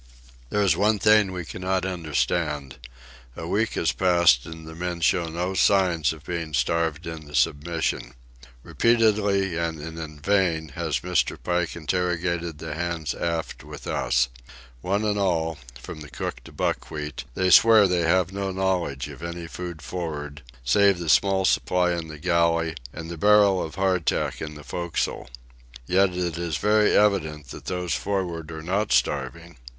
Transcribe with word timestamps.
There 0.49 0.63
is 0.63 0.75
one 0.75 0.97
thing 0.97 1.31
we 1.31 1.45
cannot 1.45 1.85
understand. 1.85 2.79
A 3.37 3.47
week 3.47 3.73
has 3.75 3.91
passed, 3.91 4.47
and 4.47 4.65
the 4.65 4.73
men 4.73 4.99
show 4.99 5.27
no 5.27 5.53
signs 5.53 6.11
of 6.11 6.23
being 6.25 6.55
starved 6.55 7.05
into 7.05 7.35
submission. 7.35 8.15
Repeatedly 8.63 9.57
and 9.57 9.79
in 9.79 10.19
vain 10.19 10.69
has 10.69 11.01
Mr. 11.01 11.37
Pike 11.43 11.75
interrogated 11.75 12.57
the 12.57 12.73
hands 12.73 13.13
aft 13.13 13.63
with 13.63 13.85
us. 13.85 14.29
One 14.81 15.05
and 15.05 15.19
all, 15.19 15.59
from 15.79 15.99
the 15.99 16.09
cook 16.09 16.43
to 16.45 16.51
Buckwheat, 16.51 17.25
they 17.35 17.51
swear 17.51 17.87
they 17.87 18.01
have 18.01 18.33
no 18.33 18.49
knowledge 18.49 19.07
of 19.07 19.21
any 19.21 19.45
food 19.45 19.83
for'ard, 19.83 20.41
save 20.63 20.97
the 20.97 21.09
small 21.09 21.45
supply 21.45 21.91
in 21.93 22.07
the 22.07 22.17
galley 22.17 22.73
and 22.91 23.11
the 23.11 23.17
barrel 23.19 23.61
of 23.61 23.75
hardtack 23.75 24.41
in 24.41 24.55
the 24.55 24.63
forecastle. 24.63 25.29
Yet 25.85 26.15
it 26.15 26.39
is 26.39 26.57
very 26.57 26.97
evident 26.97 27.49
that 27.49 27.65
those 27.65 27.93
for'ard 27.93 28.51
are 28.51 28.63
not 28.63 28.91
starving. 28.91 29.57